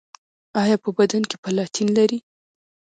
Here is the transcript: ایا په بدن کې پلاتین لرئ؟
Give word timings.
ایا 0.61 0.75
په 0.83 0.89
بدن 0.97 1.23
کې 1.29 1.37
پلاتین 1.43 1.87
لرئ؟ 1.97 2.19